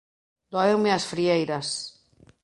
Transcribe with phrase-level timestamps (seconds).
[0.53, 1.67] Dóenme as frieiras.